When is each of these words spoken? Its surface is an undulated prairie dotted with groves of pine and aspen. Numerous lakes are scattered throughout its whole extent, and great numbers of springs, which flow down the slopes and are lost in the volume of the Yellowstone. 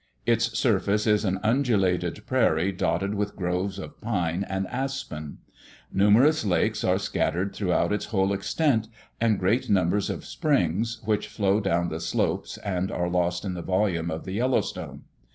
Its 0.25 0.57
surface 0.57 1.05
is 1.05 1.23
an 1.23 1.39
undulated 1.43 2.25
prairie 2.25 2.71
dotted 2.71 3.13
with 3.13 3.35
groves 3.35 3.77
of 3.77 4.01
pine 4.01 4.43
and 4.49 4.65
aspen. 4.69 5.37
Numerous 5.93 6.43
lakes 6.43 6.83
are 6.83 6.97
scattered 6.97 7.53
throughout 7.55 7.93
its 7.93 8.05
whole 8.05 8.33
extent, 8.33 8.87
and 9.19 9.37
great 9.37 9.69
numbers 9.69 10.09
of 10.09 10.25
springs, 10.25 10.99
which 11.05 11.27
flow 11.27 11.59
down 11.59 11.89
the 11.89 11.99
slopes 11.99 12.57
and 12.65 12.91
are 12.91 13.09
lost 13.11 13.45
in 13.45 13.53
the 13.53 13.61
volume 13.61 14.09
of 14.09 14.25
the 14.25 14.31
Yellowstone. 14.33 15.03